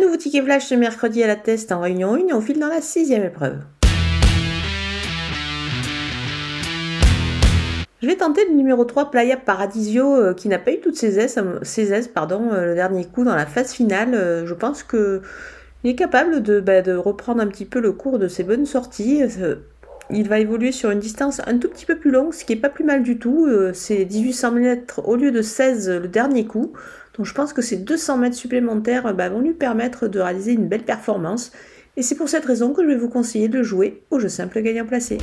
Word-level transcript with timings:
nouveau 0.00 0.16
ticket 0.16 0.42
flash 0.42 0.66
ce 0.66 0.74
mercredi 0.74 1.22
à 1.22 1.26
la 1.26 1.36
test 1.36 1.72
en 1.72 1.80
réunion 1.80 2.14
1 2.14 2.18
et 2.28 2.32
on 2.32 2.40
file 2.40 2.58
dans 2.58 2.68
la 2.68 2.80
sixième 2.80 3.22
épreuve. 3.22 3.58
Je 8.02 8.06
vais 8.06 8.16
tenter 8.16 8.46
le 8.48 8.54
numéro 8.54 8.84
3 8.84 9.10
Playa 9.10 9.36
Paradisio 9.36 10.14
euh, 10.14 10.32
qui 10.32 10.48
n'a 10.48 10.58
pas 10.58 10.72
eu 10.72 10.80
toutes 10.80 10.96
ses 10.96 11.18
aises, 11.18 11.38
ses 11.62 11.92
aises 11.92 12.08
pardon, 12.08 12.50
euh, 12.50 12.68
le 12.68 12.74
dernier 12.74 13.04
coup 13.04 13.24
dans 13.24 13.34
la 13.34 13.44
phase 13.44 13.72
finale. 13.72 14.14
Euh, 14.14 14.46
je 14.46 14.54
pense 14.54 14.82
qu'il 14.82 15.20
est 15.84 15.96
capable 15.96 16.42
de, 16.42 16.60
bah, 16.60 16.80
de, 16.80 16.94
reprendre 16.94 17.42
un 17.42 17.46
petit 17.46 17.66
peu 17.66 17.78
le 17.78 17.92
cours 17.92 18.18
de 18.18 18.26
ses 18.26 18.42
bonnes 18.42 18.64
sorties. 18.64 19.22
Il 20.12 20.28
va 20.28 20.40
évoluer 20.40 20.72
sur 20.72 20.90
une 20.90 20.98
distance 20.98 21.42
un 21.46 21.58
tout 21.58 21.68
petit 21.68 21.84
peu 21.84 21.96
plus 21.96 22.10
longue, 22.10 22.32
ce 22.32 22.44
qui 22.44 22.54
est 22.54 22.56
pas 22.56 22.70
plus 22.70 22.84
mal 22.84 23.02
du 23.02 23.18
tout. 23.18 23.48
C'est 23.74 24.06
1800 24.06 24.52
mètres 24.52 25.06
au 25.06 25.14
lieu 25.14 25.30
de 25.30 25.42
16 25.42 25.88
le 25.90 26.08
dernier 26.08 26.46
coup. 26.46 26.72
Donc 27.20 27.26
je 27.26 27.34
pense 27.34 27.52
que 27.52 27.60
ces 27.60 27.76
200 27.76 28.16
mètres 28.16 28.34
supplémentaires 28.34 29.12
bah, 29.14 29.28
vont 29.28 29.40
lui 29.40 29.52
permettre 29.52 30.08
de 30.08 30.20
réaliser 30.20 30.52
une 30.52 30.68
belle 30.68 30.84
performance. 30.84 31.52
Et 31.98 32.02
c'est 32.02 32.14
pour 32.14 32.30
cette 32.30 32.46
raison 32.46 32.72
que 32.72 32.82
je 32.82 32.88
vais 32.88 32.96
vous 32.96 33.10
conseiller 33.10 33.48
de 33.48 33.62
jouer 33.62 34.04
au 34.10 34.18
jeu 34.18 34.30
simple 34.30 34.62
gagnant 34.62 34.86
placé. 34.86 35.18